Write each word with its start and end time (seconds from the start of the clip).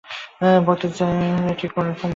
ভক্তের 0.65 0.91
চাই 0.91 1.13
ঠিক 1.51 1.71
এই 1.71 1.73
প্রকার 1.73 1.91
ভালবাসা। 1.91 2.07